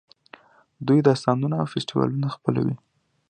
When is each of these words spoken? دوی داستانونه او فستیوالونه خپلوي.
دوی 0.87 0.99
داستانونه 1.07 1.55
او 1.61 1.67
فستیوالونه 1.73 2.27
خپلوي. 2.35 2.75